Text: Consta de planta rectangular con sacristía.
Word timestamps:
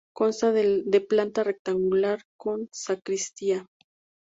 Consta 0.17 0.51
de 0.51 1.01
planta 1.07 1.43
rectangular 1.43 2.23
con 2.35 2.67
sacristía. 2.71 3.67